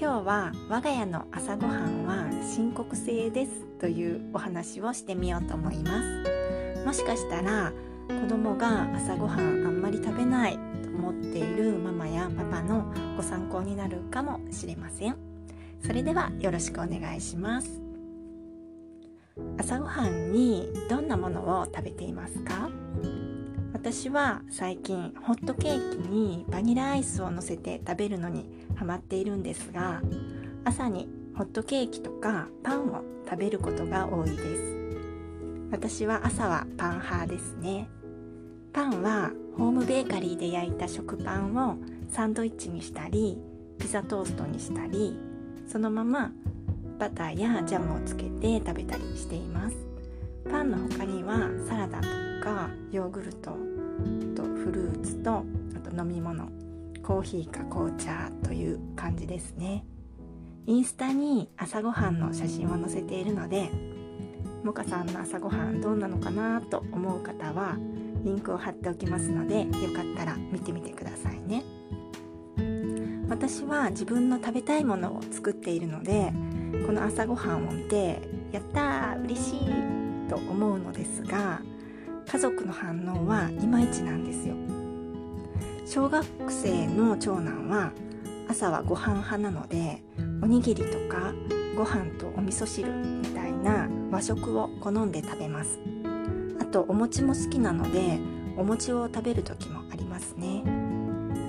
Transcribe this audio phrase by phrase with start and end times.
[0.00, 6.86] 今日は我が家の朝ごはんは深刻性ですというお話をしてみようと思います。
[6.86, 7.70] もしかしたら
[8.08, 15.18] 子供が朝ごはんあんまり食べないと思っているママやパパのご参考になるかもしれません。
[15.84, 17.82] それではよろしくお願いします。
[19.58, 22.70] 朝ごはんにどんなものを食べていますか？
[23.74, 30.00] 私は最近ホットケーキにバニラアイスをのせて食べるのにハマっているんですが
[30.64, 34.76] 朝にホットケーキとかパンを食べることが多いです。
[35.70, 37.90] 私は朝はパン派ですね。
[38.72, 41.76] パンはホームベーカリーで焼いた食パンを
[42.08, 43.36] サンドイッチにしたり
[43.78, 45.14] ピザトーストにしたり
[45.66, 46.32] そのまま
[46.98, 49.76] バターやジャムをつけて食べたりしています。
[50.50, 52.06] パンの他にはサラダと
[52.42, 53.50] かヨーグルト
[54.34, 55.44] とフルーツと
[55.76, 56.48] あと飲み物
[57.10, 59.84] コーヒーか紅茶という感じですね。
[60.68, 63.68] インスタに朝ごはんの写真を載せているので
[64.62, 67.76] モカさんの朝ごはんどんなのかなと思う方は
[68.24, 71.64] リンクを貼っておきますのでよかったら見てみてくださいね。
[73.28, 76.32] 私は自分の食べたいものを作っているので
[76.86, 78.22] この朝ごはんを見て
[78.52, 81.60] やったー嬉しいと思うのですが
[82.28, 84.79] 家族の反応はいまいちなんですよ。
[85.92, 87.90] 小学生の長男は
[88.48, 90.00] 朝はご飯派なので
[90.40, 91.34] おにぎりとか
[91.76, 95.80] ご飯とお味噌汁みたいな和食を好んで食べます。
[96.60, 98.20] あとお餅も好きなので
[98.56, 100.62] お餅を食べる時もありますね。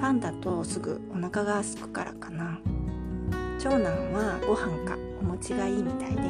[0.00, 2.58] パンだとすぐお腹が空くからかな。
[3.58, 3.84] 長男
[4.14, 6.22] はご飯かお餅がいいみたいで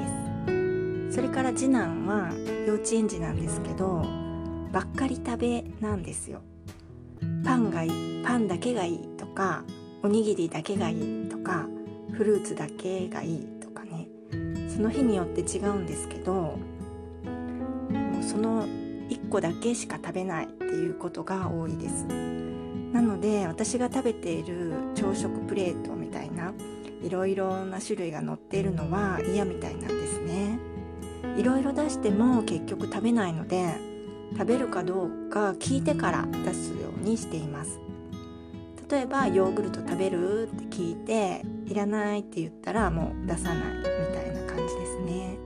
[1.08, 1.14] す。
[1.14, 2.32] それから次男は
[2.66, 4.04] 幼稚園児なんですけど
[4.72, 6.40] ばっかり食べなんですよ。
[7.44, 9.64] パンがいいパンだけがいいとか
[10.03, 11.66] おにぎりだけがいいとか
[12.12, 14.08] フルーツだけがいいとかね。
[14.69, 16.59] その日によって違うんですけども
[18.20, 22.06] うその1個だけしか食べないっていうことが多いです。
[22.92, 26.53] なので私が食べている朝食プレートみたいな
[27.03, 30.59] いろいろな種類が載っているのは嫌みたいなんですね。
[31.36, 33.89] いろいろ出しても結局食べないので
[34.32, 37.80] 食べるかどうか聞いてから出すようにしています。
[38.91, 45.38] 例えばヨーグルト食べるって聞いていらないって言ったらもう出さないみたいな感じですね。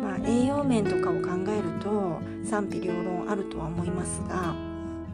[0.00, 4.54] まあ栄養面とかを考えると賛否両論あるとは思いますが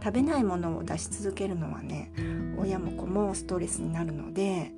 [0.03, 2.12] 食べないものを出し続けるのはね
[2.59, 4.71] 親も子もストレスになるので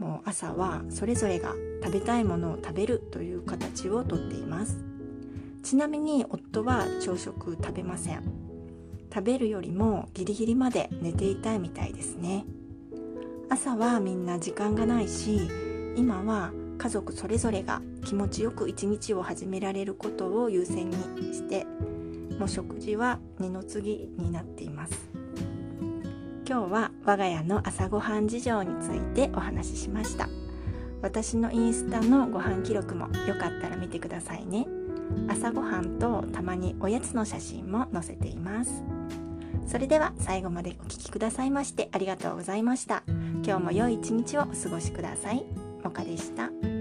[0.00, 1.54] もう朝はそれぞれが
[1.84, 4.91] 食べたいものを食べるという形をとっています。
[5.72, 8.22] ちなみに夫は朝食食べません。
[9.10, 12.44] 食べるよりもギリギリまで寝ていたいみたいですね。
[13.48, 15.48] 朝はみんな時間がないし
[15.96, 21.66] 今は家族それぞれが気持ちよく一日を始められることを優先にして
[22.38, 25.08] もう食事は二の次になっています。
[26.46, 30.28] 今日は我が家の朝ごはん事情についてお話ししました。
[31.00, 34.66] 私のインスタのご飯記録もよかったら見てくださいね。
[35.28, 38.82] 朝ごはんとたまにおやつの写真も載せています。
[39.66, 43.02] それでは最後までお聴きくださいましてありがとうございました。
[43.44, 45.44] 今日も良い一日をお過ごしください。
[45.82, 46.71] もかでした。